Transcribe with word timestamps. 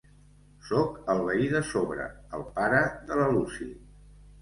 Sóc 0.69 0.97
el, 1.01 1.03
el 1.13 1.21
veí 1.27 1.51
de 1.53 1.63
sobre, 1.73 2.09
el 2.41 2.49
pare 2.59 2.83
de 3.13 3.23
la 3.25 3.33
Lucy. 3.39 3.73